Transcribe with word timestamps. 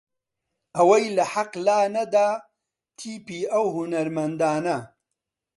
ئەوەی 0.77 1.05
لە 1.17 1.25
حەق 1.33 1.51
لا 1.65 1.79
نەدا 1.95 2.27
تیپی 2.97 3.41
ئەو 3.51 3.65
هونەرمەندانە 3.75 4.77